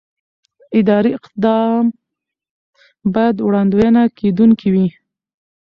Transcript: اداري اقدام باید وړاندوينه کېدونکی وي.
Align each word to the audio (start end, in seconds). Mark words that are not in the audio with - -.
اداري 0.79 1.11
اقدام 1.19 1.83
باید 3.15 3.35
وړاندوينه 3.41 4.01
کېدونکی 4.19 4.69
وي. 4.73 4.87